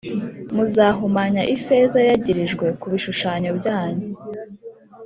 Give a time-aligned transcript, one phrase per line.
[0.55, 4.05] Muzahumanya ifeza yayagirijwe ku bishushanyo byanyu